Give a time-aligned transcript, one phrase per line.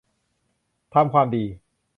[0.93, 1.45] ทำความดี